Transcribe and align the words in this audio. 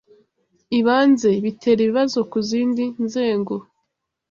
ibanze 0.79 1.29
bitera 1.43 1.79
ibibazo 1.83 2.17
ku 2.31 2.37
zindi 2.49 2.83
nzego 3.05 3.55